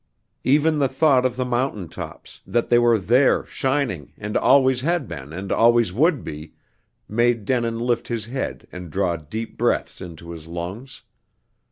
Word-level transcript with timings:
Even 0.43 0.79
the 0.79 0.87
thought 0.87 1.27
of 1.27 1.35
the 1.35 1.45
mountain 1.45 1.87
tops 1.87 2.41
that 2.47 2.69
they 2.69 2.79
were 2.79 2.97
there, 2.97 3.45
shining, 3.45 4.13
and 4.17 4.35
always 4.35 4.81
had 4.81 5.07
been 5.07 5.31
and 5.31 5.51
always 5.51 5.93
would 5.93 6.23
be 6.23 6.53
made 7.07 7.45
Denin 7.45 7.77
lift 7.79 8.07
his 8.07 8.25
head 8.25 8.67
and 8.71 8.89
draw 8.89 9.15
deep 9.15 9.59
breaths 9.59 10.01
into 10.01 10.31
his 10.31 10.47
lungs. 10.47 11.03